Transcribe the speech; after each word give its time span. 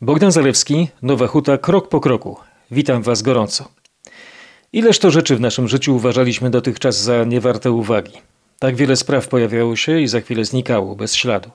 Bogdan 0.00 0.32
Zalewski, 0.32 0.88
Nowa 1.02 1.26
Huta, 1.26 1.58
krok 1.58 1.88
po 1.88 2.00
kroku. 2.00 2.36
Witam 2.70 3.02
Was 3.02 3.22
gorąco. 3.22 3.68
Ileż 4.72 4.98
to 4.98 5.10
rzeczy 5.10 5.36
w 5.36 5.40
naszym 5.40 5.68
życiu 5.68 5.96
uważaliśmy 5.96 6.50
dotychczas 6.50 7.02
za 7.02 7.24
niewarte 7.24 7.72
uwagi. 7.72 8.12
Tak 8.58 8.76
wiele 8.76 8.96
spraw 8.96 9.28
pojawiało 9.28 9.76
się 9.76 10.00
i 10.00 10.08
za 10.08 10.20
chwilę 10.20 10.44
znikało, 10.44 10.96
bez 10.96 11.14
śladu. 11.14 11.50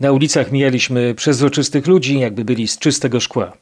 Na 0.00 0.12
ulicach 0.12 0.52
mijaliśmy 0.52 1.14
przezroczystych 1.14 1.86
ludzi, 1.86 2.18
jakby 2.18 2.44
byli 2.44 2.68
z 2.68 2.78
czystego 2.78 3.20
szkła. 3.20 3.52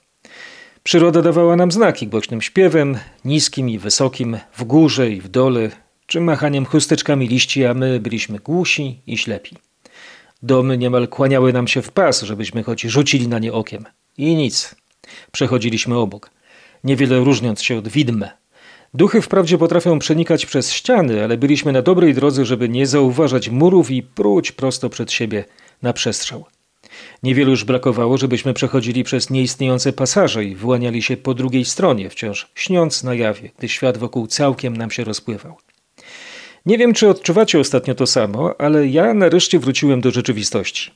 Przyroda 0.83 1.23
dawała 1.23 1.57
nam 1.57 1.73
znaki 1.73 2.07
głośnym 2.09 2.43
śpiewem, 2.43 2.98
niskim 3.25 3.71
i 3.71 3.79
wysokim, 3.79 4.39
w 4.57 4.64
górze 4.64 5.11
i 5.11 5.21
w 5.21 5.29
dole, 5.29 5.71
czy 6.07 6.21
machaniem 6.21 6.64
chusteczkami 6.64 7.29
liści, 7.29 7.64
a 7.64 7.75
my 7.75 8.01
byliśmy 8.01 8.39
głusi 8.39 9.01
i 9.07 9.19
ślepi. 9.19 9.57
Domy 10.43 10.79
niemal 10.79 11.09
kłaniały 11.09 11.53
nam 11.53 11.69
się 11.69 11.83
w 11.83 11.93
pas, 11.93 12.23
żebyśmy 12.23 12.62
choć 12.62 12.83
rzucili 12.83 13.29
na 13.29 13.39
nie 13.39 13.53
okiem. 13.53 13.85
I 14.19 14.35
nic. 14.35 14.75
Przechodziliśmy 15.33 15.98
obok, 15.98 16.30
niewiele 16.84 17.19
różniąc 17.19 17.62
się 17.62 17.79
od 17.79 17.88
widm. 17.88 18.24
Duchy 18.95 19.23
wprawdzie 19.23 19.59
potrafią 19.59 19.98
przenikać 19.98 20.47
przez 20.47 20.73
ściany, 20.73 21.24
ale 21.24 21.37
byliśmy 21.37 21.73
na 21.73 21.83
dobrej 21.83 22.15
drodze, 22.15 22.45
żeby 22.45 22.69
nie 22.69 22.87
zauważać 22.87 23.48
murów 23.48 23.91
i 23.91 24.02
pruć 24.02 24.52
prosto 24.52 24.91
przed 24.91 25.12
siebie 25.12 25.45
na 25.83 25.93
przestrzał. 25.93 26.45
Niewielu 27.23 27.51
już 27.51 27.65
brakowało, 27.65 28.19
żebyśmy 28.19 28.55
przechodzili 28.55 29.05
przez 29.05 29.30
nieistniejące 29.30 29.93
pasaże 29.93 30.45
i 30.45 30.55
wyłaniali 30.55 31.02
się 31.02 31.16
po 31.16 31.35
drugiej 31.35 31.65
stronie, 31.65 32.10
wciąż 32.10 32.48
śniąc 32.55 33.02
na 33.02 33.15
jawie, 33.15 33.51
gdy 33.59 33.69
świat 33.69 33.98
wokół 33.98 34.27
całkiem 34.27 34.77
nam 34.77 34.91
się 34.91 35.05
rozpływał. 35.05 35.57
Nie 36.66 36.79
wiem, 36.79 36.95
czy 36.95 37.09
odczuwacie 37.09 37.60
ostatnio 37.60 37.95
to 37.95 38.07
samo, 38.07 38.60
ale 38.60 38.87
ja 38.87 39.15
nareszcie 39.15 39.59
wróciłem 39.59 40.01
do 40.01 40.10
rzeczywistości. 40.10 40.91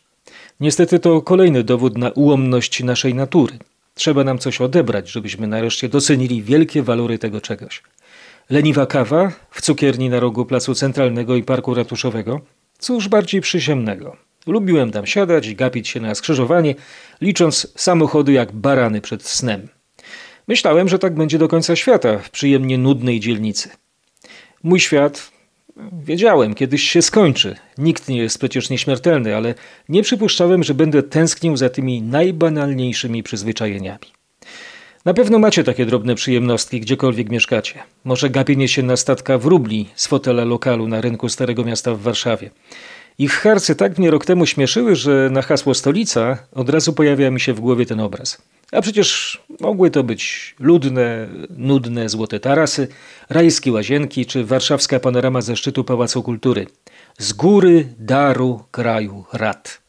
Niestety 0.60 0.98
to 0.98 1.22
kolejny 1.22 1.64
dowód 1.64 1.98
na 1.98 2.10
ułomność 2.10 2.82
naszej 2.82 3.14
natury. 3.14 3.58
Trzeba 3.94 4.24
nam 4.24 4.38
coś 4.38 4.60
odebrać, 4.60 5.10
żebyśmy 5.10 5.46
nareszcie 5.46 5.88
docenili 5.88 6.42
wielkie 6.42 6.82
walory 6.82 7.18
tego 7.18 7.40
czegoś. 7.40 7.82
Leniwa 8.50 8.86
kawa 8.86 9.32
w 9.50 9.62
cukierni 9.62 10.08
na 10.08 10.20
rogu 10.20 10.44
placu 10.44 10.74
centralnego 10.74 11.36
i 11.36 11.42
parku 11.42 11.74
ratuszowego? 11.74 12.40
Cóż 12.78 13.08
bardziej 13.08 13.40
przyziemnego. 13.40 14.16
Lubiłem 14.46 14.90
tam 14.90 15.06
siadać 15.06 15.46
i 15.46 15.56
gapić 15.56 15.88
się 15.88 16.00
na 16.00 16.14
skrzyżowanie, 16.14 16.74
licząc 17.20 17.72
samochody 17.76 18.32
jak 18.32 18.52
barany 18.52 19.00
przed 19.00 19.22
snem. 19.22 19.68
Myślałem, 20.48 20.88
że 20.88 20.98
tak 20.98 21.14
będzie 21.14 21.38
do 21.38 21.48
końca 21.48 21.76
świata 21.76 22.18
w 22.18 22.30
przyjemnie 22.30 22.78
nudnej 22.78 23.20
dzielnicy. 23.20 23.68
Mój 24.62 24.80
świat, 24.80 25.30
Wiedziałem, 26.02 26.54
kiedyś 26.54 26.82
się 26.82 27.02
skończy. 27.02 27.56
Nikt 27.78 28.08
nie 28.08 28.18
jest 28.18 28.38
przecież 28.38 28.70
nieśmiertelny, 28.70 29.36
ale 29.36 29.54
nie 29.88 30.02
przypuszczałem, 30.02 30.62
że 30.62 30.74
będę 30.74 31.02
tęsknił 31.02 31.56
za 31.56 31.68
tymi 31.68 32.02
najbanalniejszymi 32.02 33.22
przyzwyczajeniami. 33.22 34.06
Na 35.04 35.14
pewno 35.14 35.38
macie 35.38 35.64
takie 35.64 35.86
drobne 35.86 36.14
przyjemnostki, 36.14 36.80
gdziekolwiek 36.80 37.30
mieszkacie. 37.30 37.74
Może 38.04 38.30
gapienie 38.30 38.68
się 38.68 38.82
na 38.82 38.96
statka 38.96 39.38
w 39.38 39.46
rubli 39.46 39.88
z 39.94 40.06
fotela 40.06 40.44
lokalu 40.44 40.88
na 40.88 41.00
rynku 41.00 41.28
Starego 41.28 41.64
Miasta 41.64 41.94
w 41.94 42.00
Warszawie. 42.00 42.50
Ich 43.18 43.32
harce 43.32 43.74
tak 43.74 43.98
mnie 43.98 44.10
rok 44.10 44.24
temu 44.24 44.46
śmieszyły, 44.46 44.96
że 44.96 45.28
na 45.32 45.42
hasło 45.42 45.74
stolica 45.74 46.38
od 46.52 46.70
razu 46.70 46.92
pojawia 46.92 47.30
mi 47.30 47.40
się 47.40 47.52
w 47.52 47.60
głowie 47.60 47.86
ten 47.86 48.00
obraz. 48.00 48.42
A 48.72 48.80
przecież 48.82 49.38
mogły 49.60 49.90
to 49.90 50.04
być 50.04 50.54
ludne, 50.58 51.28
nudne 51.50 52.08
złote 52.08 52.40
tarasy, 52.40 52.88
rajskie 53.30 53.72
łazienki 53.72 54.26
czy 54.26 54.44
warszawska 54.44 55.00
panorama 55.00 55.40
ze 55.40 55.56
szczytu 55.56 55.84
Pałacu 55.84 56.22
Kultury. 56.22 56.66
Z 57.18 57.32
góry 57.32 57.88
daru 57.98 58.64
kraju 58.70 59.24
rad. 59.32 59.80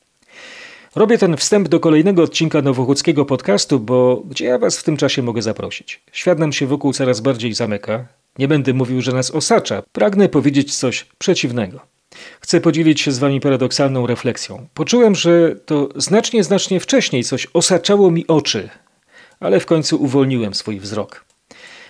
Robię 0.95 1.17
ten 1.17 1.37
wstęp 1.37 1.67
do 1.67 1.79
kolejnego 1.79 2.23
odcinka 2.23 2.61
Nowochódzkiego 2.61 3.25
podcastu, 3.25 3.79
bo 3.79 4.23
gdzie 4.25 4.45
ja 4.45 4.57
was 4.57 4.77
w 4.77 4.83
tym 4.83 4.97
czasie 4.97 5.21
mogę 5.21 5.41
zaprosić? 5.41 6.01
Świat 6.11 6.39
nam 6.39 6.53
się 6.53 6.67
wokół 6.67 6.93
coraz 6.93 7.19
bardziej 7.19 7.53
zamyka. 7.53 8.05
Nie 8.37 8.47
będę 8.47 8.73
mówił, 8.73 9.01
że 9.01 9.11
nas 9.11 9.31
osacza. 9.31 9.83
Pragnę 9.91 10.29
powiedzieć 10.29 10.77
coś 10.77 11.05
przeciwnego. 11.17 11.79
Chcę 12.41 12.61
podzielić 12.61 13.01
się 13.01 13.11
z 13.11 13.19
Wami 13.19 13.39
paradoksalną 13.39 14.07
refleksją. 14.07 14.67
Poczułem, 14.73 15.15
że 15.15 15.55
to 15.65 15.89
znacznie, 15.95 16.43
znacznie 16.43 16.79
wcześniej 16.79 17.23
coś 17.23 17.47
osaczało 17.53 18.11
mi 18.11 18.27
oczy, 18.27 18.69
ale 19.39 19.59
w 19.59 19.65
końcu 19.65 20.03
uwolniłem 20.03 20.53
swój 20.53 20.79
wzrok. 20.79 21.25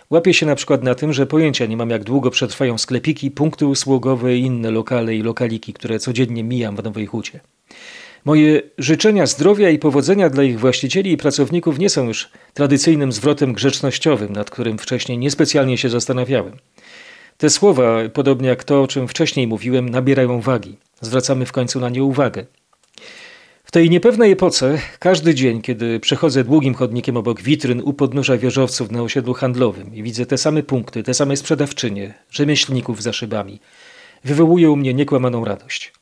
Łapię 0.10 0.34
się 0.34 0.46
na 0.46 0.56
przykład 0.56 0.84
na 0.84 0.96
tym, 0.96 1.14
że 1.14 1.26
pojęcia 1.26 1.66
nie 1.66 1.78
mam, 1.78 1.90
jak 1.90 2.04
długo 2.04 2.32
przetrwają 2.32 2.78
sklepiki, 2.78 3.32
punkty 3.32 3.66
usługowe 3.66 4.36
i 4.38 4.42
inne 4.42 4.72
lokale 4.72 5.16
i 5.16 5.22
lokaliki, 5.22 5.74
które 5.74 6.00
codziennie 6.00 6.44
mijam 6.44 6.76
w 6.76 6.84
Nowej 6.84 7.06
Hucie. 7.06 7.40
Moje 8.26 8.62
życzenia 8.78 9.26
zdrowia 9.26 9.70
i 9.70 9.80
powodzenia 9.80 10.30
dla 10.30 10.44
ich 10.44 10.60
właścicieli 10.60 11.12
i 11.12 11.18
pracowników 11.18 11.80
nie 11.80 11.90
są 11.90 12.08
już 12.08 12.30
tradycyjnym 12.54 13.12
zwrotem 13.12 13.54
grzecznościowym, 13.54 14.34
nad 14.34 14.50
którym 14.50 14.78
wcześniej 14.78 15.18
niespecjalnie 15.18 15.78
się 15.78 15.90
zastanawiałem. 15.90 16.58
Te 17.42 17.50
słowa, 17.50 18.10
podobnie 18.14 18.50
jak 18.50 18.64
to, 18.64 18.82
o 18.82 18.88
czym 18.88 19.08
wcześniej 19.08 19.48
mówiłem, 19.48 19.90
nabierają 19.90 20.42
wagi. 20.42 20.78
Zwracamy 21.02 21.46
w 21.46 21.52
końcu 21.52 21.80
na 21.80 21.90
nie 21.90 22.04
uwagę. 22.04 22.46
W 23.64 23.72
tej 23.72 23.90
niepewnej 23.90 24.32
epoce, 24.32 24.82
każdy 25.00 25.36
dzień, 25.36 25.62
kiedy 25.62 26.00
przechodzę 26.00 26.44
długim 26.44 26.74
chodnikiem 26.74 27.18
obok 27.18 27.42
witryn 27.42 27.82
u 27.82 27.94
podnóża 27.94 28.38
wieżowców 28.38 28.92
na 28.92 29.02
osiedlu 29.02 29.34
handlowym 29.34 29.96
i 29.96 30.04
widzę 30.04 30.26
te 30.26 30.38
same 30.38 30.64
punkty, 30.64 31.04
te 31.04 31.14
same 31.14 31.38
sprzedawczynie, 31.38 32.14
rzemieślników 32.32 33.02
za 33.04 33.14
szybami, 33.14 33.60
wywołuje 34.24 34.72
u 34.72 34.76
mnie 34.76 34.94
niekłamaną 34.94 35.46
radość. 35.46 35.94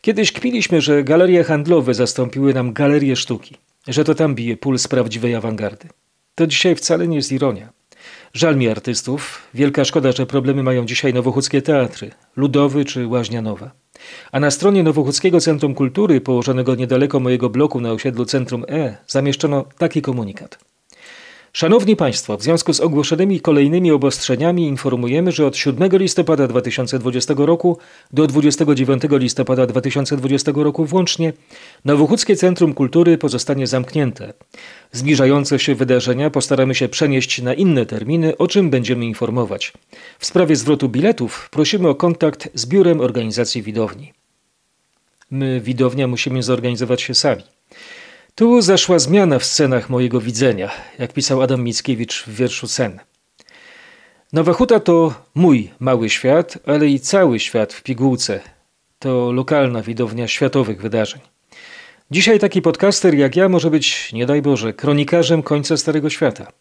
Kiedyś 0.00 0.32
kpiliśmy, 0.32 0.80
że 0.80 1.04
galerie 1.04 1.44
handlowe 1.44 1.94
zastąpiły 1.94 2.54
nam 2.54 2.72
galerie 2.72 3.16
sztuki, 3.16 3.56
że 3.88 4.04
to 4.04 4.14
tam 4.14 4.34
bije 4.34 4.56
puls 4.56 4.88
prawdziwej 4.88 5.34
awangardy. 5.34 5.88
To 6.34 6.46
dzisiaj 6.46 6.74
wcale 6.74 7.08
nie 7.08 7.16
jest 7.16 7.32
ironia. 7.32 7.81
Żal 8.34 8.56
mi 8.56 8.68
artystów. 8.68 9.48
Wielka 9.54 9.84
szkoda, 9.84 10.12
że 10.12 10.26
problemy 10.26 10.62
mają 10.62 10.86
dzisiaj 10.86 11.14
nowochódzkie 11.14 11.62
teatry, 11.62 12.10
Ludowy 12.36 12.84
czy 12.84 13.06
Łaźnia 13.06 13.42
Nowa. 13.42 13.70
A 14.32 14.40
na 14.40 14.50
stronie 14.50 14.82
Nowochódzkiego 14.82 15.40
Centrum 15.40 15.74
Kultury, 15.74 16.20
położonego 16.20 16.74
niedaleko 16.74 17.20
mojego 17.20 17.50
bloku 17.50 17.80
na 17.80 17.92
osiedlu 17.92 18.24
Centrum 18.24 18.64
E, 18.68 18.96
zamieszczono 19.06 19.64
taki 19.78 20.02
komunikat. 20.02 20.71
Szanowni 21.56 21.96
Państwo, 21.96 22.36
w 22.36 22.42
związku 22.42 22.72
z 22.72 22.80
ogłoszonymi 22.80 23.40
kolejnymi 23.40 23.90
obostrzeniami 23.90 24.66
informujemy, 24.66 25.32
że 25.32 25.46
od 25.46 25.56
7 25.56 25.90
listopada 25.92 26.48
2020 26.48 27.34
roku 27.36 27.78
do 28.12 28.26
29 28.26 29.02
listopada 29.10 29.66
2020 29.66 30.52
roku 30.54 30.84
włącznie 30.86 31.32
Nowochódzkie 31.84 32.36
Centrum 32.36 32.74
Kultury 32.74 33.18
pozostanie 33.18 33.66
zamknięte. 33.66 34.32
Zbliżające 34.92 35.58
się 35.58 35.74
wydarzenia 35.74 36.30
postaramy 36.30 36.74
się 36.74 36.88
przenieść 36.88 37.42
na 37.42 37.54
inne 37.54 37.86
terminy, 37.86 38.36
o 38.36 38.46
czym 38.46 38.70
będziemy 38.70 39.04
informować. 39.04 39.72
W 40.18 40.26
sprawie 40.26 40.56
zwrotu 40.56 40.88
biletów 40.88 41.48
prosimy 41.50 41.88
o 41.88 41.94
kontakt 41.94 42.48
z 42.54 42.66
Biurem 42.66 43.00
Organizacji 43.00 43.62
Widowni. 43.62 44.12
My, 45.30 45.60
widownia, 45.60 46.08
musimy 46.08 46.42
zorganizować 46.42 47.02
się 47.02 47.14
sami. 47.14 47.42
Tu 48.34 48.62
zaszła 48.62 48.98
zmiana 48.98 49.38
w 49.38 49.44
scenach 49.44 49.90
mojego 49.90 50.20
widzenia, 50.20 50.70
jak 50.98 51.12
pisał 51.12 51.42
Adam 51.42 51.64
Mickiewicz 51.64 52.24
w 52.26 52.34
wierszu 52.34 52.66
Sen. 52.66 53.00
Nowa 54.32 54.52
Huta 54.52 54.80
to 54.80 55.14
mój 55.34 55.70
mały 55.80 56.10
świat, 56.10 56.58
ale 56.66 56.88
i 56.88 57.00
cały 57.00 57.40
świat 57.40 57.72
w 57.72 57.82
pigułce. 57.82 58.40
To 58.98 59.32
lokalna 59.32 59.82
widownia 59.82 60.28
światowych 60.28 60.82
wydarzeń. 60.82 61.20
Dzisiaj 62.10 62.38
taki 62.38 62.62
podcaster 62.62 63.14
jak 63.14 63.36
ja 63.36 63.48
może 63.48 63.70
być, 63.70 64.12
nie 64.12 64.26
daj 64.26 64.42
Boże, 64.42 64.72
kronikarzem 64.72 65.42
końca 65.42 65.76
Starego 65.76 66.10
Świata. 66.10 66.52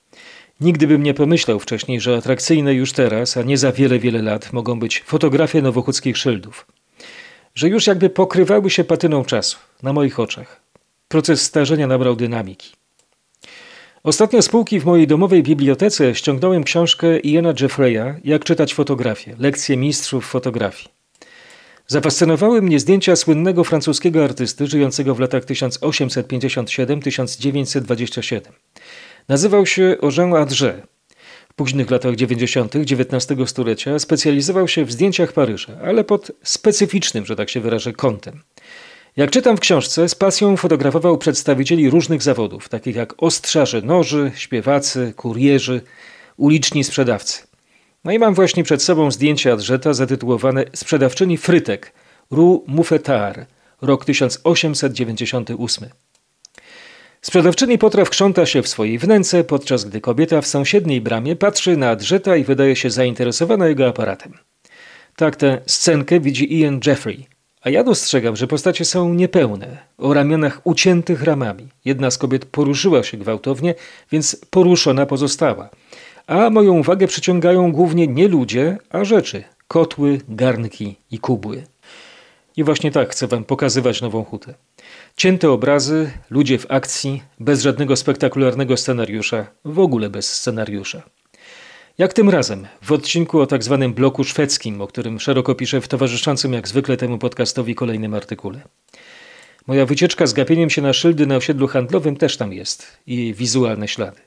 Nigdy 0.62 0.88
bym 0.88 1.04
nie 1.04 1.14
pomyślał 1.14 1.60
wcześniej, 1.60 2.02
że 2.02 2.18
atrakcyjne 2.18 2.74
już 2.74 2.94
teraz, 2.94 3.38
a 3.38 3.44
nie 3.44 3.58
za 3.58 3.72
wiele, 3.72 4.00
wiele 4.00 4.22
lat, 4.22 4.54
mogą 4.54 4.80
być 4.80 5.04
fotografie 5.06 5.62
nowochódzkich 5.62 6.18
szyldów. 6.18 6.68
Że 7.56 7.70
już 7.70 7.88
jakby 7.88 8.10
pokrywały 8.10 8.70
się 8.70 8.84
patyną 8.84 9.26
czasu, 9.26 9.58
na 9.84 9.94
moich 9.94 10.20
oczach. 10.20 10.61
Proces 11.12 11.42
starzenia 11.42 11.88
nabrał 11.88 12.16
dynamiki. 12.16 12.72
Ostatnio 14.04 14.42
z 14.42 14.50
półki 14.50 14.80
w 14.80 14.86
mojej 14.86 15.08
domowej 15.08 15.44
bibliotece 15.44 16.16
ściągnąłem 16.16 16.64
książkę 16.64 17.20
Iana 17.20 17.54
Jeffreya 17.62 18.14
Jak 18.24 18.44
czytać 18.44 18.74
fotografię. 18.74 19.36
Lekcje 19.40 19.78
mistrzów 19.78 20.26
fotografii. 20.26 20.90
Zafascynowały 21.88 22.62
mnie 22.62 22.80
zdjęcia 22.80 23.16
słynnego 23.16 23.64
francuskiego 23.64 24.24
artysty 24.24 24.68
żyjącego 24.68 25.16
w 25.16 25.20
latach 25.20 25.44
1857-1927. 25.44 28.42
Nazywał 29.28 29.66
się 29.66 29.98
Jean 30.18 30.36
Adrze. 30.36 30.82
W 31.50 31.54
późnych 31.54 31.92
latach 31.92 32.16
90. 32.16 32.76
XIX 32.76 33.50
stulecia 33.50 34.00
specjalizował 34.00 34.68
się 34.68 34.86
w 34.86 34.92
zdjęciach 34.92 35.34
Paryża, 35.34 35.78
ale 35.84 36.04
pod 36.04 36.32
specyficznym, 36.44 37.26
że 37.26 37.36
tak 37.36 37.50
się 37.50 37.60
wyrażę, 37.60 37.94
kątem. 37.94 38.42
Jak 39.18 39.32
czytam 39.32 39.58
w 39.58 39.60
książce, 39.60 40.10
z 40.10 40.16
pasją 40.16 40.58
fotografował 40.58 41.18
przedstawicieli 41.18 41.90
różnych 41.90 42.24
zawodów, 42.24 42.70
takich 42.70 42.96
jak 42.96 43.24
ostrzaże 43.24 43.82
noży, 43.82 44.32
śpiewacy, 44.36 45.14
kurierzy, 45.16 45.82
uliczni 46.38 46.84
sprzedawcy. 46.84 47.44
No 48.04 48.12
i 48.12 48.20
mam 48.20 48.34
właśnie 48.34 48.64
przed 48.64 48.84
sobą 48.84 49.12
zdjęcie 49.12 49.54
Adrzeta 49.54 49.94
zatytułowane 49.94 50.66
Sprzedawczyni 50.74 51.38
frytek 51.38 51.94
Rue 52.32 52.64
Mouffetard, 52.68 53.40
rok 53.82 54.06
1898. 54.06 55.90
Sprzedawczyni 57.22 57.78
potraw 57.78 58.10
krząta 58.10 58.46
się 58.46 58.62
w 58.62 58.68
swojej 58.68 59.00
wnęce, 59.00 59.44
podczas 59.44 59.86
gdy 59.86 60.02
kobieta 60.02 60.42
w 60.42 60.48
sąsiedniej 60.48 61.02
bramie 61.02 61.36
patrzy 61.36 61.78
na 61.78 61.90
Adżeta 61.90 62.36
i 62.36 62.44
wydaje 62.44 62.76
się 62.76 62.90
zainteresowana 62.90 63.68
jego 63.68 63.88
aparatem. 63.88 64.34
Tak 65.16 65.36
tę 65.36 65.62
scenkę 65.66 66.20
widzi 66.20 66.60
Ian 66.60 66.80
Jeffrey, 66.86 67.28
a 67.62 67.70
ja 67.70 67.84
dostrzegam, 67.84 68.36
że 68.36 68.48
postacie 68.48 68.86
są 68.86 69.14
niepełne, 69.14 69.78
o 69.98 70.14
ramionach 70.14 70.62
uciętych 70.64 71.24
ramami. 71.24 71.68
Jedna 71.86 72.12
z 72.12 72.18
kobiet 72.18 72.46
poruszyła 72.46 73.04
się 73.04 73.18
gwałtownie, 73.18 73.76
więc 74.12 74.38
poruszona 74.50 75.06
pozostała. 75.06 75.70
A 76.28 76.50
moją 76.50 76.80
uwagę 76.80 77.08
przyciągają 77.08 77.72
głównie 77.72 78.08
nie 78.08 78.28
ludzie, 78.28 78.78
a 78.90 79.04
rzeczy. 79.04 79.44
Kotły, 79.68 80.22
garnki 80.30 80.96
i 81.12 81.20
kubły. 81.20 81.64
I 82.58 82.64
właśnie 82.64 82.92
tak 82.92 83.10
chcę 83.10 83.28
wam 83.28 83.44
pokazywać 83.44 84.02
nową 84.02 84.24
hutę. 84.24 84.54
Cięte 85.18 85.52
obrazy, 85.52 86.12
ludzie 86.30 86.58
w 86.58 86.72
akcji, 86.72 87.24
bez 87.40 87.62
żadnego 87.62 87.96
spektakularnego 87.96 88.78
scenariusza, 88.78 89.46
w 89.66 89.80
ogóle 89.80 90.10
bez 90.10 90.34
scenariusza. 90.34 91.02
Jak 92.02 92.14
tym 92.14 92.30
razem, 92.30 92.68
w 92.82 92.92
odcinku 92.92 93.40
o 93.40 93.48
tak 93.48 93.64
zwanym 93.64 93.94
bloku 93.94 94.24
szwedzkim, 94.24 94.82
o 94.82 94.88
którym 94.88 95.20
szeroko 95.20 95.56
piszę 95.56 95.82
w 95.82 95.88
towarzyszącym 95.88 96.54
jak 96.54 96.68
zwykle 96.68 96.98
temu 96.98 97.18
podcastowi 97.18 97.76
kolejnym 97.76 98.14
artykule. 98.14 98.62
Moja 99.68 99.86
wycieczka 99.86 100.28
z 100.28 100.34
gapieniem 100.34 100.70
się 100.70 100.82
na 100.82 100.94
szyldy 100.94 101.28
na 101.28 101.36
osiedlu 101.36 101.68
handlowym 101.68 102.16
też 102.16 102.38
tam 102.38 102.54
jest 102.54 102.98
i 103.08 103.34
wizualne 103.38 103.88
ślady. 103.88 104.22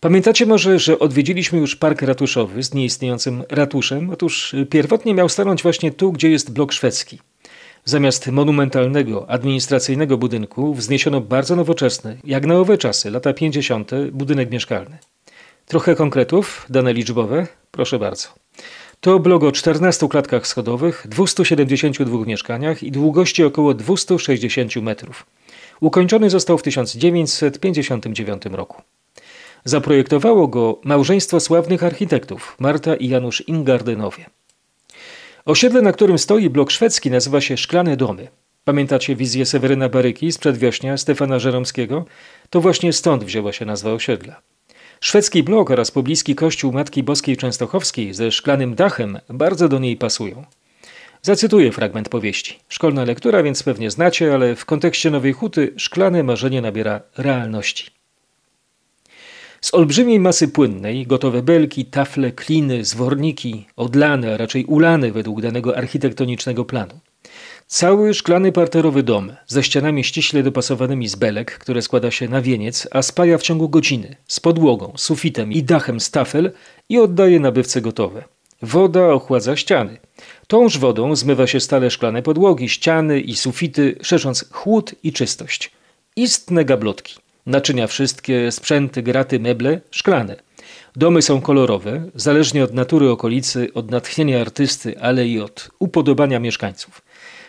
Pamiętacie 0.00 0.46
może, 0.46 0.78
że 0.78 0.98
odwiedziliśmy 0.98 1.58
już 1.58 1.76
park 1.76 2.02
ratuszowy 2.02 2.62
z 2.62 2.74
nieistniejącym 2.74 3.44
ratuszem? 3.48 4.10
Otóż 4.10 4.54
pierwotnie 4.70 5.14
miał 5.14 5.28
stanąć 5.28 5.62
właśnie 5.62 5.92
tu, 5.92 6.12
gdzie 6.12 6.30
jest 6.30 6.52
blok 6.52 6.72
szwedzki. 6.72 7.18
Zamiast 7.84 8.26
monumentalnego, 8.26 9.30
administracyjnego 9.30 10.18
budynku 10.18 10.74
wzniesiono 10.74 11.20
bardzo 11.20 11.56
nowoczesny, 11.56 12.18
jak 12.24 12.46
na 12.46 12.54
owe 12.54 12.78
czasy, 12.78 13.10
lata 13.10 13.32
50., 13.32 13.90
budynek 14.12 14.50
mieszkalny. 14.50 14.98
Trochę 15.68 15.94
konkretów, 15.94 16.66
dane 16.70 16.92
liczbowe, 16.92 17.46
proszę 17.70 17.98
bardzo. 17.98 18.28
To 19.00 19.18
blok 19.18 19.42
o 19.42 19.52
14 19.52 20.08
klatkach 20.08 20.46
schodowych, 20.46 21.06
272 21.08 22.24
mieszkaniach 22.24 22.82
i 22.82 22.92
długości 22.92 23.44
około 23.44 23.74
260 23.74 24.76
metrów. 24.76 25.26
Ukończony 25.80 26.30
został 26.30 26.58
w 26.58 26.62
1959 26.62 28.42
roku. 28.50 28.82
Zaprojektowało 29.64 30.48
go 30.48 30.80
małżeństwo 30.84 31.40
sławnych 31.40 31.84
architektów 31.84 32.56
Marta 32.58 32.96
i 32.96 33.08
Janusz 33.08 33.48
Ingardenowie. 33.48 34.26
Osiedle, 35.44 35.82
na 35.82 35.92
którym 35.92 36.18
stoi 36.18 36.50
blok 36.50 36.70
szwedzki, 36.70 37.10
nazywa 37.10 37.40
się 37.40 37.56
Szklane 37.56 37.96
Domy. 37.96 38.28
Pamiętacie 38.64 39.16
wizję 39.16 39.46
Seweryna 39.46 39.88
Baryki 39.88 40.32
z 40.32 40.38
przedwiośnia 40.38 40.96
Stefana 40.96 41.38
Żeromskiego? 41.38 42.04
To 42.50 42.60
właśnie 42.60 42.92
stąd 42.92 43.24
wzięła 43.24 43.52
się 43.52 43.64
nazwa 43.64 43.92
osiedla. 43.92 44.40
Szwedzki 45.00 45.42
blok 45.42 45.70
oraz 45.70 45.90
pobliski 45.90 46.34
kościół 46.34 46.72
Matki 46.72 47.02
Boskiej 47.02 47.36
Częstochowskiej 47.36 48.14
ze 48.14 48.32
szklanym 48.32 48.74
dachem 48.74 49.18
bardzo 49.28 49.68
do 49.68 49.78
niej 49.78 49.96
pasują. 49.96 50.44
Zacytuję 51.22 51.72
fragment 51.72 52.08
powieści. 52.08 52.58
Szkolna 52.68 53.04
lektura, 53.04 53.42
więc 53.42 53.62
pewnie 53.62 53.90
znacie, 53.90 54.34
ale 54.34 54.56
w 54.56 54.64
kontekście 54.64 55.10
Nowej 55.10 55.32
Huty 55.32 55.74
szklane 55.76 56.22
marzenie 56.22 56.62
nabiera 56.62 57.00
realności. 57.16 57.90
Z 59.60 59.74
olbrzymiej 59.74 60.20
masy 60.20 60.48
płynnej, 60.48 61.06
gotowe 61.06 61.42
belki, 61.42 61.84
tafle, 61.84 62.32
kliny, 62.32 62.84
zworniki, 62.84 63.66
odlane, 63.76 64.34
a 64.34 64.36
raczej 64.36 64.64
ulane 64.64 65.12
według 65.12 65.42
danego 65.42 65.76
architektonicznego 65.76 66.64
planu. 66.64 67.00
Cały 67.70 68.14
szklany 68.14 68.52
parterowy 68.52 69.02
dom, 69.02 69.32
ze 69.46 69.62
ścianami 69.62 70.04
ściśle 70.04 70.42
dopasowanymi 70.42 71.08
z 71.08 71.14
belek, 71.14 71.58
które 71.58 71.82
składa 71.82 72.10
się 72.10 72.28
na 72.28 72.42
wieniec, 72.42 72.88
a 72.90 73.02
spaja 73.02 73.38
w 73.38 73.42
ciągu 73.42 73.68
godziny, 73.68 74.16
z 74.26 74.40
podłogą, 74.40 74.92
sufitem 74.96 75.52
i 75.52 75.62
dachem 75.62 76.00
z 76.00 76.10
tafel 76.10 76.52
i 76.88 76.98
oddaje 76.98 77.40
nabywce 77.40 77.80
gotowe. 77.80 78.24
Woda 78.62 79.06
ochładza 79.06 79.56
ściany. 79.56 79.98
Tąż 80.46 80.78
wodą 80.78 81.16
zmywa 81.16 81.46
się 81.46 81.60
stale 81.60 81.90
szklane 81.90 82.22
podłogi, 82.22 82.68
ściany 82.68 83.20
i 83.20 83.36
sufity, 83.36 83.96
szerząc 84.02 84.44
chłód 84.50 84.94
i 85.02 85.12
czystość. 85.12 85.70
Istne 86.16 86.64
gablotki. 86.64 87.14
Naczynia 87.46 87.86
wszystkie, 87.86 88.52
sprzęty, 88.52 89.02
graty, 89.02 89.40
meble 89.40 89.80
szklane. 89.90 90.36
Domy 90.96 91.22
są 91.22 91.40
kolorowe, 91.40 92.10
zależnie 92.14 92.64
od 92.64 92.74
natury 92.74 93.10
okolicy, 93.10 93.68
od 93.74 93.90
natchnienia 93.90 94.40
artysty, 94.40 95.00
ale 95.00 95.28
i 95.28 95.40
od 95.40 95.70
upodobania 95.78 96.40
mieszkańców. 96.40 97.07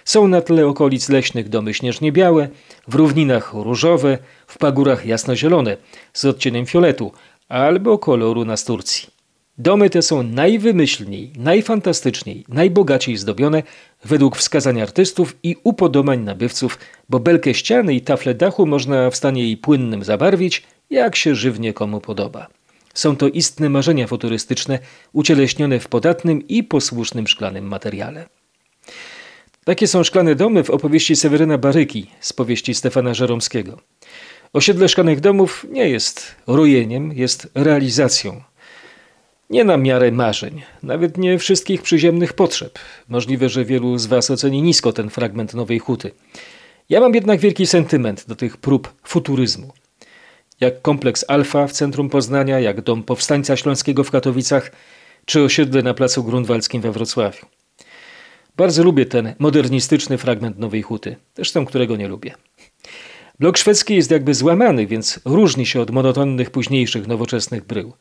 Są 0.09 0.27
na 0.27 0.41
tle 0.41 0.67
okolic 0.67 1.09
leśnych 1.09 1.50
domy 1.50 1.73
śnieżnie-białe, 1.73 2.50
w 2.88 2.95
równinach 2.95 3.53
różowe, 3.53 4.17
w 4.47 4.57
pagórach 4.57 5.06
jasnozielone 5.06 5.77
z 6.13 6.25
odcieniem 6.25 6.65
fioletu 6.65 7.11
albo 7.50 7.97
koloru 7.97 8.45
nasturcji. 8.45 9.07
Domy 9.57 9.89
te 9.89 10.01
są 10.01 10.23
najwymyślniej, 10.23 11.31
najfantastyczniej, 11.38 12.45
najbogaciej 12.47 13.17
zdobione 13.17 13.63
według 14.06 14.38
wskazań 14.38 14.81
artystów 14.81 15.35
i 15.44 15.56
upodobań 15.63 16.19
nabywców, 16.19 16.79
bo 17.09 17.19
belkę 17.19 17.53
ściany 17.53 17.94
i 17.95 18.01
tafle 18.01 18.33
dachu 18.33 18.65
można 18.65 19.09
w 19.09 19.15
stanie 19.15 19.44
jej 19.44 19.57
płynnym 19.57 20.03
zabarwić, 20.03 20.63
jak 20.89 21.15
się 21.15 21.35
żywnie 21.35 21.73
komu 21.73 22.01
podoba. 22.01 22.47
Są 22.94 23.15
to 23.15 23.27
istne 23.27 23.69
marzenia 23.69 24.07
futurystyczne, 24.07 24.79
ucieleśnione 25.13 25.79
w 25.79 25.88
podatnym 25.88 26.47
i 26.47 26.63
posłusznym 26.63 27.27
szklanym 27.27 27.67
materiale. 27.67 28.25
Takie 29.69 29.88
są 29.88 30.04
szklane 30.04 30.36
domy 30.36 30.63
w 30.63 30.69
opowieści 30.69 31.16
Seweryna 31.16 31.57
Baryki 31.57 32.07
z 32.19 32.33
powieści 32.33 32.74
Stefana 32.74 33.13
Żeromskiego. 33.13 33.77
Osiedle 34.54 34.89
szklanych 34.89 35.19
domów 35.19 35.66
nie 35.69 35.89
jest 35.89 36.36
rojeniem, 36.48 37.12
jest 37.13 37.48
realizacją. 37.56 38.42
Nie 39.50 39.63
na 39.63 39.77
miarę 39.77 40.12
marzeń, 40.12 40.62
nawet 40.83 41.18
nie 41.18 41.39
wszystkich 41.39 41.81
przyziemnych 41.81 42.33
potrzeb. 42.33 42.80
Możliwe, 43.10 43.50
że 43.50 43.66
wielu 43.66 43.98
z 43.98 44.06
Was 44.06 44.31
oceni 44.31 44.62
nisko 44.62 44.94
ten 44.94 45.10
fragment 45.10 45.54
Nowej 45.54 45.80
Huty. 45.80 46.12
Ja 46.89 47.00
mam 47.00 47.16
jednak 47.16 47.39
wielki 47.39 47.68
sentyment 47.68 48.25
do 48.27 48.36
tych 48.36 48.57
prób 48.57 48.94
futuryzmu. 49.04 49.74
Jak 50.60 50.81
kompleks 50.81 51.25
Alfa 51.27 51.68
w 51.68 51.71
centrum 51.71 52.10
Poznania, 52.10 52.60
jak 52.60 52.81
dom 52.81 53.04
powstańca 53.04 53.57
śląskiego 53.57 54.04
w 54.04 54.12
Katowicach, 54.12 54.71
czy 55.25 55.44
osiedle 55.44 55.81
na 55.83 55.94
placu 55.94 56.24
Grunwaldzkim 56.24 56.81
we 56.81 56.92
Wrocławiu. 56.92 57.58
Bardzo 58.59 58.83
lubię 58.83 59.06
ten 59.06 59.33
modernistyczny 59.39 60.17
fragment 60.17 60.59
Nowej 60.59 60.81
Huty, 60.81 61.15
zresztą 61.35 61.65
którego 61.65 61.95
nie 61.95 62.07
lubię. 62.07 62.35
Blok 63.39 63.57
szwedzki 63.57 63.95
jest 63.95 64.11
jakby 64.11 64.33
złamany, 64.33 64.88
więc 64.88 65.19
różni 65.25 65.65
się 65.65 65.81
od 65.81 65.91
monotonnych 65.91 66.51
późniejszych 66.51 67.07
nowoczesnych 67.07 67.66
brył. 67.66 67.94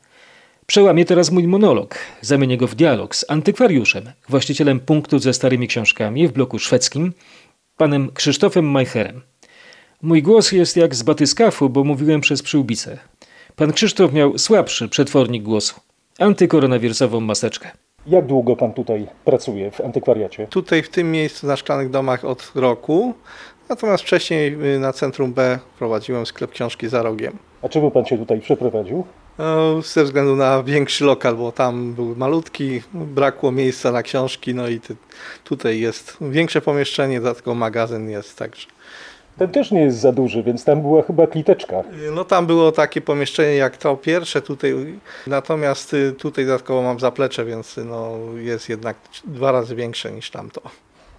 Przełamie 0.65 1.05
teraz 1.05 1.31
mój 1.31 1.47
monolog, 1.47 1.97
zamienię 2.21 2.57
go 2.57 2.67
w 2.67 2.75
dialog 2.75 3.15
z 3.15 3.25
antykwariuszem, 3.27 4.11
właścicielem 4.29 4.79
punktu 4.79 5.19
ze 5.19 5.33
starymi 5.33 5.67
książkami 5.67 6.27
w 6.27 6.31
bloku 6.31 6.59
szwedzkim, 6.59 7.13
panem 7.77 8.11
Krzysztofem 8.13 8.65
Majcherem. 8.65 9.21
Mój 10.01 10.23
głos 10.23 10.51
jest 10.51 10.77
jak 10.77 10.95
z 10.95 11.03
batyskafu, 11.03 11.69
bo 11.69 11.83
mówiłem 11.83 12.21
przez 12.21 12.43
przyłbicę. 12.43 12.99
Pan 13.55 13.73
Krzysztof 13.73 14.13
miał 14.13 14.37
słabszy 14.37 14.89
przetwornik 14.89 15.43
głosu, 15.43 15.75
antykoronawirusową 16.17 17.19
maseczkę. 17.19 17.71
Jak 18.07 18.25
długo 18.25 18.55
pan 18.55 18.73
tutaj 18.73 19.07
pracuje 19.25 19.71
w 19.71 19.81
antykwariacie? 19.81 20.47
Tutaj 20.47 20.83
w 20.83 20.89
tym 20.89 21.11
miejscu 21.11 21.47
na 21.47 21.55
Szklanych 21.55 21.89
Domach 21.89 22.25
od 22.25 22.51
roku, 22.55 23.13
natomiast 23.69 24.03
wcześniej 24.03 24.75
y, 24.75 24.79
na 24.79 24.93
Centrum 24.93 25.33
B 25.33 25.59
prowadziłem 25.79 26.25
sklep 26.25 26.51
książki 26.51 26.87
za 26.87 27.03
rogiem. 27.03 27.37
A 27.61 27.69
czemu 27.69 27.91
pan 27.91 28.05
się 28.05 28.17
tutaj 28.17 28.41
przeprowadził? 28.41 29.03
No, 29.37 29.81
ze 29.81 30.03
względu 30.03 30.35
na 30.35 30.63
większy 30.63 31.05
lokal, 31.05 31.35
bo 31.35 31.51
tam 31.51 31.93
był 31.93 32.15
malutki, 32.15 32.81
brakło 32.93 33.51
miejsca 33.51 33.91
na 33.91 34.03
książki, 34.03 34.55
no 34.55 34.67
i 34.67 34.79
ty, 34.79 34.95
tutaj 35.43 35.79
jest 35.79 36.17
większe 36.21 36.61
pomieszczenie, 36.61 37.21
dodatkowo 37.21 37.55
magazyn 37.55 38.09
jest, 38.09 38.37
także. 38.37 38.67
Ten 39.39 39.49
też 39.49 39.71
nie 39.71 39.81
jest 39.81 39.97
za 39.97 40.11
duży, 40.11 40.43
więc 40.43 40.63
tam 40.65 40.81
była 40.81 41.01
chyba 41.01 41.27
kliteczka. 41.27 41.83
No 42.15 42.23
tam 42.23 42.47
było 42.47 42.71
takie 42.71 43.01
pomieszczenie 43.01 43.55
jak 43.55 43.77
to 43.77 43.97
pierwsze 43.97 44.41
tutaj, 44.41 44.73
natomiast 45.27 45.93
y, 45.93 46.11
tutaj 46.11 46.45
dodatkowo 46.45 46.81
mam 46.81 46.99
zaplecze, 46.99 47.45
więc 47.45 47.77
y, 47.77 47.85
no, 47.85 48.17
jest 48.37 48.69
jednak 48.69 48.97
dwa 49.25 49.51
razy 49.51 49.75
większe 49.75 50.11
niż 50.11 50.31
tamto. 50.31 50.61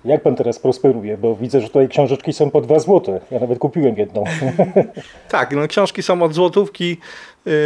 Jak 0.04 0.22
pan 0.22 0.36
teraz 0.36 0.58
prosperuje? 0.58 1.18
Bo 1.18 1.36
widzę, 1.36 1.60
że 1.60 1.66
tutaj 1.66 1.88
książeczki 1.88 2.32
są 2.32 2.50
po 2.50 2.60
2 2.60 2.78
złote. 2.78 3.20
Ja 3.30 3.40
nawet 3.40 3.58
kupiłem 3.58 3.96
jedną. 3.96 4.24
Tak, 5.28 5.56
no 5.56 5.68
książki 5.68 6.02
są 6.02 6.22
od 6.22 6.34
złotówki, 6.34 6.92
y, 6.92 6.96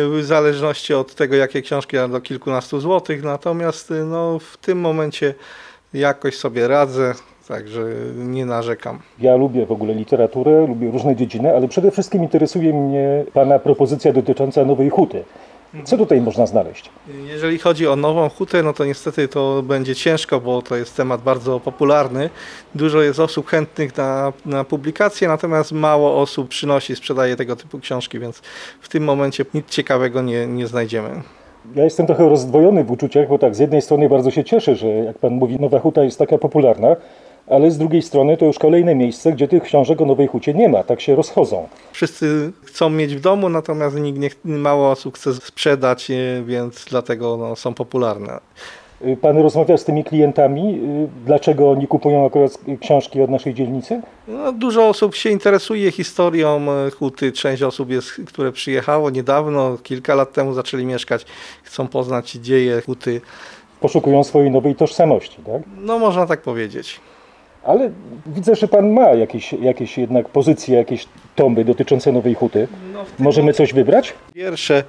w 0.09 0.21
zależności 0.23 0.95
od 0.95 1.15
tego, 1.15 1.37
jakie 1.37 1.63
książki, 1.63 1.97
do 2.11 2.21
kilkunastu 2.21 2.81
złotych, 2.81 3.23
natomiast 3.23 3.93
no, 4.07 4.39
w 4.39 4.57
tym 4.57 4.81
momencie 4.81 5.35
jakoś 5.95 6.37
sobie 6.37 6.69
radzę, 6.69 7.15
także 7.49 7.81
nie 8.17 8.47
narzekam. 8.47 8.99
Ja 9.21 9.37
lubię 9.37 9.67
w 9.67 9.73
ogóle 9.73 9.95
literaturę, 9.95 10.67
lubię 10.67 10.91
różne 10.91 11.17
dziedziny, 11.17 11.57
ale 11.57 11.69
przede 11.69 11.91
wszystkim 11.91 12.23
interesuje 12.23 12.73
mnie 12.73 13.25
pana 13.33 13.59
propozycja 13.59 14.13
dotycząca 14.13 14.65
Nowej 14.65 14.91
Huty. 14.91 15.25
Co 15.85 15.97
tutaj 15.97 16.21
można 16.21 16.47
znaleźć? 16.47 16.91
Jeżeli 17.27 17.59
chodzi 17.59 17.89
o 17.89 17.97
nową 17.97 18.29
hutę, 18.29 18.63
no 18.63 18.73
to 18.73 18.85
niestety 18.85 19.29
to 19.29 19.63
będzie 19.63 19.95
ciężko, 19.95 20.41
bo 20.41 20.63
to 20.63 20.77
jest 20.77 20.97
temat 20.97 21.23
bardzo 21.23 21.61
popularny. 21.61 22.31
Dużo 22.75 23.03
jest 23.03 23.21
osób 23.21 23.47
chętnych 23.47 23.97
na, 23.97 24.33
na 24.47 24.65
publikacje, 24.65 25.29
natomiast 25.29 25.73
mało 25.73 26.21
osób 26.21 26.49
przynosi, 26.49 26.97
sprzedaje 26.97 27.37
tego 27.37 27.57
typu 27.57 27.79
książki, 27.79 28.19
więc 28.19 28.43
w 28.81 28.89
tym 28.89 29.05
momencie 29.05 29.45
nic 29.55 29.69
ciekawego 29.69 30.23
nie, 30.23 30.47
nie 30.47 30.67
znajdziemy. 30.67 31.09
Ja 31.75 31.85
jestem 31.85 32.07
trochę 32.07 32.29
rozdwojony 32.29 32.85
w 32.85 32.91
uczuciach, 32.91 33.29
bo 33.29 33.39
tak, 33.39 33.55
z 33.55 33.59
jednej 33.59 33.83
strony 33.83 34.09
bardzo 34.09 34.31
się 34.31 34.45
cieszę, 34.45 34.77
że 34.77 34.89
jak 34.89 35.19
pan 35.19 35.33
mówi, 35.33 35.61
Nowa 35.61 35.79
Huta 35.79 36.05
jest 36.05 36.19
taka 36.19 36.39
popularna, 36.39 36.97
ale 37.47 37.71
z 37.71 37.79
drugiej 37.79 38.03
strony 38.03 38.37
to 38.37 38.47
już 38.47 38.59
kolejne 38.59 38.95
miejsce, 38.95 39.33
gdzie 39.33 39.49
tych 39.49 39.63
książek 39.63 40.01
o 40.01 40.07
Nowej 40.07 40.27
Hucie 40.27 40.55
nie 40.55 40.69
ma, 40.69 40.83
tak 40.83 41.01
się 41.01 41.15
rozchodzą. 41.17 41.69
Wszyscy 41.93 42.53
chcą 42.63 42.91
mieć 42.91 43.17
w 43.17 43.21
domu, 43.21 43.49
natomiast 43.49 43.97
nikt 43.97 44.19
nie, 44.19 44.31
mało 44.45 44.91
osób 44.91 45.15
chce 45.15 45.35
sprzedać, 45.35 46.11
e, 46.11 46.43
więc 46.47 46.85
dlatego 46.91 47.37
no, 47.37 47.57
są 47.57 47.75
popularne. 47.75 48.41
Y, 49.07 49.17
Pan 49.17 49.39
rozmawia 49.39 49.77
z 49.77 49.85
tymi 49.85 50.05
klientami, 50.05 50.81
y, 51.05 51.25
dlaczego 51.27 51.71
oni 51.71 51.87
kupują 51.87 52.27
akurat 52.27 52.59
książki 52.81 53.23
od 53.23 53.31
naszej 53.31 53.55
dzielnicy? 53.55 54.01
No, 54.29 54.53
dużo 54.53 54.89
osób 54.89 55.15
się 55.15 55.31
interesuje 55.31 55.93
historią 55.93 56.67
huty. 56.99 57.33
Część 57.33 57.63
osób 57.63 57.91
jest, 57.91 58.13
które 58.27 58.53
przyjechało 58.53 59.11
niedawno, 59.11 59.79
kilka 59.83 60.15
lat 60.15 60.33
temu 60.33 60.53
zaczęli 60.55 60.87
mieszkać, 60.87 61.27
chcą 61.63 61.87
poznać 61.89 62.33
dzieje 62.33 62.81
huty. 62.81 63.21
Poszukują 63.81 64.25
swojej 64.25 64.51
nowej 64.51 64.75
tożsamości, 64.75 65.37
tak? 65.47 65.63
No 65.77 65.99
można 65.99 66.27
tak 66.27 66.43
powiedzieć. 66.43 67.01
Ale 67.65 67.91
widzę, 68.27 68.55
że 68.55 68.69
pan 68.69 68.91
ma 68.91 69.09
jakieś, 69.09 69.53
jakieś 69.53 69.99
jednak 69.99 70.29
pozycje, 70.29 70.77
jakieś 70.77 71.07
tomy 71.37 71.65
dotyczące 71.65 72.13
Nowej 72.13 72.35
Huty. 72.35 72.69
No, 72.93 73.05
Możemy 73.19 73.53
coś 73.53 73.73
wybrać? 73.73 74.15
Pierwsze 74.35 74.85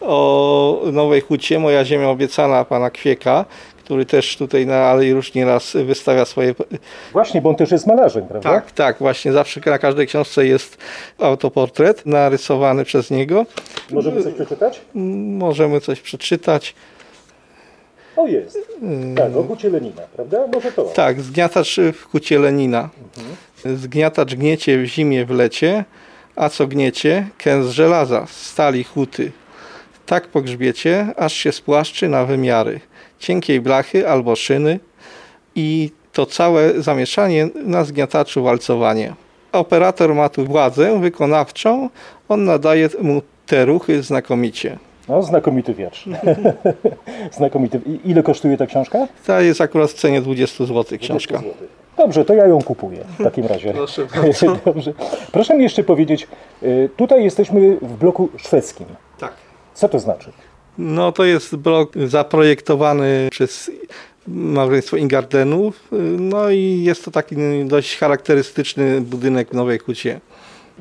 o 0.00 0.82
Nowej 0.92 1.20
Hucie, 1.20 1.58
Moja 1.58 1.84
Ziemia 1.84 2.08
Obiecana 2.08 2.64
pana 2.64 2.90
Kwieka, 2.90 3.44
który 3.84 4.06
też 4.06 4.36
tutaj 4.36 4.66
na 4.66 4.76
Alei 4.76 5.12
Róż 5.12 5.34
nieraz 5.34 5.76
wystawia 5.84 6.24
swoje... 6.24 6.54
Właśnie, 7.12 7.42
bo 7.42 7.50
on 7.50 7.56
też 7.56 7.70
jest 7.70 7.86
malarzem, 7.86 8.26
prawda? 8.26 8.50
Tak, 8.50 8.72
tak, 8.72 8.98
właśnie 8.98 9.32
zawsze 9.32 9.60
na 9.66 9.78
każdej 9.78 10.06
książce 10.06 10.46
jest 10.46 10.78
autoportret 11.18 12.06
narysowany 12.06 12.84
przez 12.84 13.10
niego. 13.10 13.46
Możemy 13.90 14.22
coś 14.22 14.34
przeczytać? 14.34 14.80
Możemy 14.94 15.80
coś 15.80 16.00
przeczytać. 16.00 16.74
O, 18.16 18.26
jest. 18.26 18.58
Tak, 19.16 19.36
o 19.36 19.42
Hucie 19.42 19.70
Lenina, 19.70 20.02
prawda? 20.16 20.46
Może 20.54 20.72
to. 20.72 20.84
Tak, 20.84 21.20
zgniatacz 21.20 21.76
w 21.92 22.04
hucie 22.04 22.38
Lenina. 22.38 22.88
Zgniatacz 23.64 24.34
gniecie 24.34 24.82
w 24.82 24.84
zimie 24.84 25.26
w 25.26 25.30
lecie, 25.30 25.84
a 26.36 26.48
co 26.48 26.66
gniecie, 26.66 27.28
kęs 27.38 27.66
żelaza, 27.66 28.26
stali 28.26 28.84
huty. 28.84 29.32
Tak 30.06 30.28
pogrzbiecie, 30.28 31.06
aż 31.16 31.32
się 31.32 31.52
spłaszczy 31.52 32.08
na 32.08 32.24
wymiary. 32.24 32.80
Cienkiej 33.18 33.60
blachy 33.60 34.08
albo 34.08 34.36
szyny 34.36 34.80
i 35.54 35.90
to 36.12 36.26
całe 36.26 36.82
zamieszanie 36.82 37.48
na 37.54 37.84
zgniataczu 37.84 38.42
walcowanie. 38.42 39.14
Operator 39.52 40.14
ma 40.14 40.28
tu 40.28 40.44
władzę 40.44 41.00
wykonawczą, 41.00 41.90
on 42.28 42.44
nadaje 42.44 42.88
mu 43.02 43.22
te 43.46 43.64
ruchy 43.64 44.02
znakomicie. 44.02 44.78
No, 45.10 45.22
znakomity 45.22 45.74
wiersz. 45.74 46.08
znakomity. 47.38 47.80
I 47.86 48.10
ile 48.10 48.22
kosztuje 48.22 48.56
ta 48.56 48.66
książka? 48.66 49.06
Ta 49.26 49.42
jest 49.42 49.60
akurat 49.60 49.90
w 49.90 49.94
cenie 49.94 50.20
20 50.20 50.64
zł 50.64 50.98
książka. 50.98 51.38
20 51.38 51.40
złotych. 51.40 51.80
Dobrze, 51.96 52.24
to 52.24 52.34
ja 52.34 52.46
ją 52.46 52.62
kupuję 52.62 53.04
w 53.18 53.24
takim 53.24 53.46
razie. 53.46 53.72
Proszę 53.74 54.06
bardzo. 54.14 54.56
Dobrze. 54.64 54.92
Proszę 55.32 55.56
mi 55.56 55.62
jeszcze 55.62 55.84
powiedzieć, 55.84 56.28
y, 56.62 56.88
tutaj 56.96 57.24
jesteśmy 57.24 57.76
w 57.82 57.96
bloku 57.96 58.28
szwedzkim. 58.36 58.86
Tak. 59.18 59.32
Co 59.74 59.88
to 59.88 59.98
znaczy? 59.98 60.32
No 60.78 61.12
to 61.12 61.24
jest 61.24 61.56
blok 61.56 61.92
zaprojektowany 62.06 63.28
przez 63.30 63.70
małżeństwo 64.28 64.96
Ingardenów. 64.96 65.88
No 66.18 66.50
i 66.50 66.82
jest 66.84 67.04
to 67.04 67.10
taki 67.10 67.36
dość 67.64 67.98
charakterystyczny 67.98 69.00
budynek 69.00 69.48
w 69.50 69.52
Nowej 69.52 69.78
Hucie. 69.78 70.20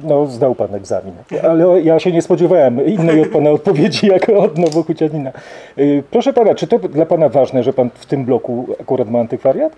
No, 0.04 0.28
zdał 0.28 0.56
pan 0.56 0.76
egzamin. 0.76 1.14
Ale 1.44 1.82
ja 1.82 2.00
się 2.00 2.12
nie 2.12 2.22
spodziewałem 2.22 2.86
innej 2.86 3.22
od 3.22 3.28
pana 3.30 3.50
odpowiedzi 3.52 4.08
jako 4.08 4.34
od 4.40 4.58
nowochucianina. 4.58 5.32
Y, 5.78 6.04
Proszę 6.12 6.34
pana, 6.34 6.56
czy 6.56 6.68
to 6.68 6.80
dla 6.80 7.06
pana 7.06 7.30
ważne, 7.30 7.64
że 7.64 7.74
pan 7.74 7.90
w 7.94 8.06
tym 8.06 8.26
bloku 8.26 8.68
akurat 8.82 9.10
ma 9.12 9.20
antykwariat? 9.20 9.76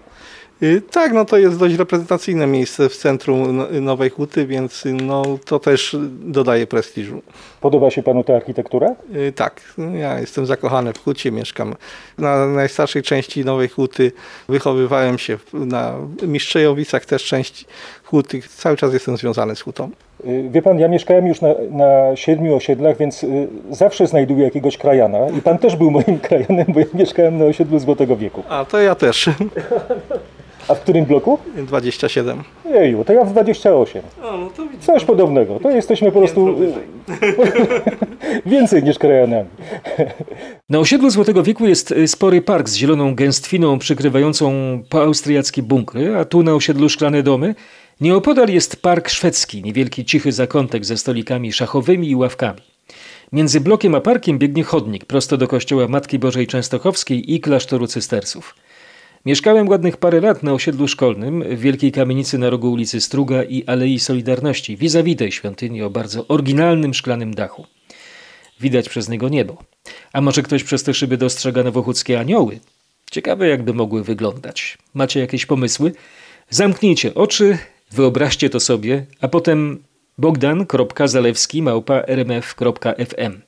Y, 0.64 0.82
Tak, 0.92 1.14
no 1.14 1.26
to 1.26 1.38
jest 1.38 1.60
dość 1.60 1.76
reprezentacyjne 1.76 2.48
miejsce 2.48 2.90
w 2.90 2.98
centrum 2.98 3.58
No- 3.58 3.68
Nowej 3.82 4.10
Huty, 4.10 4.46
więc 4.48 4.84
no 5.04 5.24
to 5.46 5.60
też 5.60 5.98
dodaje 6.24 6.68
prestiżu. 6.68 7.22
Podoba 7.62 7.90
się 7.92 8.04
panu 8.04 8.24
ta 8.24 8.36
architektura? 8.36 8.96
Y, 9.16 9.32
Tak, 9.36 9.62
ja 10.00 10.20
jestem 10.20 10.46
zakochany 10.46 10.94
w 10.94 11.04
Hucie, 11.04 11.32
mieszkam 11.32 11.76
na 12.18 12.46
najstarszej 12.48 13.04
części 13.04 13.46
Nowej 13.46 13.70
Huty, 13.70 14.12
wychowywałem 14.50 15.18
się 15.18 15.38
na 15.54 15.94
Mistrzejowicach, 16.24 17.06
też 17.06 17.24
część 17.26 17.66
Huty, 18.04 18.42
cały 18.42 18.78
czas 18.78 18.94
jestem 18.94 19.18
związany 19.18 19.56
z 19.56 19.62
Hutą. 19.62 19.90
Y, 20.26 20.50
Wie 20.52 20.62
pan, 20.62 20.80
ja 20.80 20.88
mieszkałem 20.88 21.28
już 21.28 21.42
na, 21.42 21.50
na 21.72 22.16
siedmiu 22.16 22.56
osiedlach, 22.56 22.98
więc 22.98 23.24
y, 23.24 23.48
zawsze 23.72 24.08
znajduję 24.08 24.44
jakiegoś 24.44 24.78
krajana. 24.78 25.30
I 25.38 25.42
pan 25.42 25.58
też 25.58 25.76
był 25.76 25.92
moim 25.92 26.20
krajanem, 26.30 26.66
bo 26.68 26.80
ja 26.80 26.86
mieszkałem 26.94 27.38
na 27.38 27.46
osiedlu 27.46 27.80
Złotego 27.80 28.18
Wieku. 28.18 28.44
A 28.50 28.66
to 28.66 28.80
ja 28.80 28.96
też, 28.96 29.30
A 30.68 30.76
w 30.76 30.80
którym 30.80 31.06
bloku? 31.06 31.38
27. 31.56 32.44
Jeju, 32.66 33.04
to 33.04 33.14
ja 33.14 33.24
w 33.24 33.32
28. 33.32 34.02
O, 34.24 34.38
no 34.38 34.50
to 34.58 34.64
widzisz. 34.64 34.86
Coś 34.86 35.06
podobnego. 35.06 35.60
To 35.60 35.72
jesteśmy 35.72 36.12
po 36.12 36.20
prostu 36.20 36.48
więcej 38.46 38.84
niż 38.84 39.00
krajanami. 39.00 39.50
Na 40.70 40.80
osiedlu 40.80 41.10
Złotego 41.10 41.44
Wieku 41.44 41.68
jest 41.68 41.92
y, 41.92 42.08
spory 42.08 42.42
park 42.42 42.70
z 42.70 42.76
zieloną 42.76 43.16
gęstwiną 43.16 43.80
przykrywającą 43.80 44.52
poaustriackie 44.90 45.64
bunkry, 45.64 46.16
a 46.16 46.26
tu 46.26 46.44
na 46.44 46.54
osiedlu 46.54 46.90
Szklane 46.90 47.24
Domy 47.24 47.56
nieopodal 48.02 48.50
jest 48.50 48.82
park 48.82 49.10
szwedzki, 49.10 49.64
niewielki 49.64 50.06
cichy 50.06 50.32
zakątek 50.32 50.86
ze 50.86 50.98
stolikami 50.98 51.54
szachowymi 51.54 52.10
i 52.10 52.16
ławkami. 52.16 52.62
Między 53.32 53.62
blokiem 53.62 53.96
a 53.96 54.02
parkiem 54.02 54.40
biegnie 54.40 54.64
chodnik 54.64 55.06
prosto 55.06 55.38
do 55.38 55.48
kościoła 55.48 55.88
Matki 55.88 56.20
Bożej 56.20 56.48
Częstochowskiej 56.48 57.34
i 57.34 57.40
klasztoru 57.40 57.88
cystersów. 57.88 58.56
Mieszkałem 59.26 59.70
ładnych 59.70 59.98
parę 59.98 60.22
lat 60.22 60.44
na 60.44 60.54
osiedlu 60.54 60.88
szkolnym 60.88 61.44
w 61.44 61.60
wielkiej 61.60 61.92
kamienicy 61.92 62.38
na 62.38 62.50
rogu 62.50 62.72
ulicy 62.72 63.02
Struga 63.02 63.44
i 63.44 63.64
Alei 63.66 64.00
Solidarności, 64.00 64.78
vis-a-vis 64.78 65.18
tej 65.18 65.32
świątyni 65.32 65.82
o 65.82 65.90
bardzo 65.90 66.28
oryginalnym 66.28 66.94
szklanym 66.94 67.34
dachu. 67.34 67.66
Widać 68.62 68.90
przez 68.90 69.10
niego 69.10 69.30
niebo. 69.30 69.58
A 70.14 70.22
może 70.22 70.42
ktoś 70.44 70.64
przez 70.64 70.84
te 70.84 70.94
szyby 70.94 71.18
dostrzega 71.18 71.64
nowochódzkie 71.64 72.20
anioły? 72.20 72.60
Ciekawe, 73.12 73.48
jakby 73.48 73.74
mogły 73.74 74.04
wyglądać. 74.04 74.78
Macie 74.94 75.20
jakieś 75.20 75.46
pomysły? 75.46 75.94
Zamknijcie 76.50 77.14
oczy, 77.14 77.58
wyobraźcie 77.92 78.50
to 78.50 78.60
sobie, 78.60 79.06
a 79.22 79.28
potem 79.28 79.84
bogdan.zalewski 80.18 81.62
małpa 81.62 82.02
rmf.fm. 82.08 83.42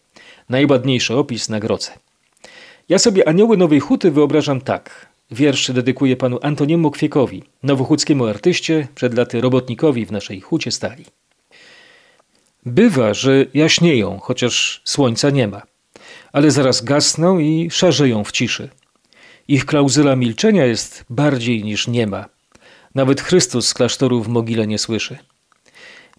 Najładniejszy 0.49 1.15
opis 1.15 1.49
na 1.49 1.59
groce. 1.59 1.91
Ja 2.89 2.99
sobie 2.99 3.27
anioły 3.27 3.57
Nowej 3.57 3.79
Huty 3.79 4.11
wyobrażam 4.11 4.61
tak. 4.61 5.07
Wiersz 5.31 5.71
dedykuję 5.71 6.15
panu 6.15 6.39
Antoniemu 6.41 6.91
Kwiekowi, 6.91 7.43
nowochódzkiemu 7.63 8.25
artyście, 8.25 8.87
przed 8.95 9.13
laty 9.13 9.41
robotnikowi 9.41 10.05
w 10.05 10.11
naszej 10.11 10.41
hucie 10.41 10.71
stali. 10.71 11.05
Bywa, 12.65 13.13
że 13.13 13.45
jaśnieją, 13.53 14.19
chociaż 14.19 14.81
słońca 14.83 15.29
nie 15.29 15.47
ma, 15.47 15.61
ale 16.33 16.51
zaraz 16.51 16.83
gasną 16.83 17.39
i 17.39 17.69
szarzeją 17.71 18.23
w 18.23 18.31
ciszy. 18.31 18.69
Ich 19.47 19.65
klauzula 19.65 20.15
milczenia 20.15 20.65
jest 20.65 21.05
bardziej 21.09 21.63
niż 21.63 21.87
nie 21.87 22.07
ma. 22.07 22.25
Nawet 22.95 23.21
Chrystus 23.21 23.67
z 23.67 23.73
klasztoru 23.73 24.23
w 24.23 24.27
mogile 24.27 24.67
nie 24.67 24.77
słyszy. 24.77 25.17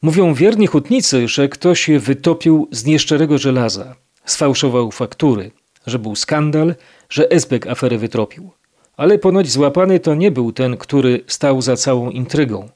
Mówią 0.02 0.34
wierni 0.34 0.66
hutnicy, 0.66 1.28
że 1.28 1.48
ktoś 1.48 1.88
je 1.88 2.00
wytopił 2.00 2.68
z 2.70 2.84
nieszczerego 2.84 3.38
żelaza, 3.38 3.94
sfałszował 4.24 4.90
faktury, 4.90 5.50
że 5.86 5.98
był 5.98 6.16
skandal, 6.16 6.74
że 7.08 7.30
Esbek 7.30 7.66
aferę 7.66 7.98
wytropił. 7.98 8.50
Ale 8.96 9.18
ponoć 9.18 9.50
złapany 9.50 10.00
to 10.00 10.14
nie 10.14 10.30
był 10.30 10.52
ten, 10.52 10.76
który 10.76 11.24
stał 11.26 11.62
za 11.62 11.76
całą 11.76 12.10
intrygą. 12.10 12.68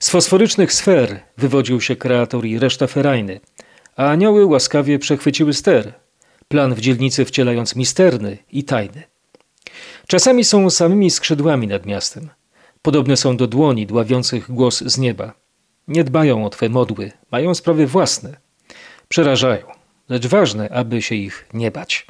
Z 0.00 0.10
fosforycznych 0.10 0.72
sfer 0.72 1.20
wywodził 1.38 1.80
się 1.80 1.96
kreator 1.96 2.46
i 2.46 2.58
reszta 2.58 2.86
ferajny, 2.86 3.40
a 3.96 4.06
anioły 4.06 4.46
łaskawie 4.46 4.98
przechwyciły 4.98 5.54
ster, 5.54 5.92
plan 6.48 6.74
w 6.74 6.80
dzielnicy 6.80 7.24
wcielając 7.24 7.76
misterny 7.76 8.38
i 8.52 8.64
tajny. 8.64 9.02
Czasami 10.06 10.44
są 10.44 10.70
samymi 10.70 11.10
skrzydłami 11.10 11.66
nad 11.66 11.86
miastem. 11.86 12.28
Podobne 12.82 13.16
są 13.16 13.36
do 13.36 13.46
dłoni 13.46 13.86
dławiących 13.86 14.50
głos 14.50 14.80
z 14.80 14.98
nieba. 14.98 15.34
Nie 15.88 16.04
dbają 16.04 16.46
o 16.46 16.50
twe 16.50 16.68
modły, 16.68 17.12
mają 17.30 17.54
sprawy 17.54 17.86
własne. 17.86 18.36
Przerażają, 19.08 19.66
lecz 20.08 20.26
ważne, 20.26 20.68
aby 20.68 21.02
się 21.02 21.14
ich 21.14 21.46
nie 21.54 21.70
bać. 21.70 22.06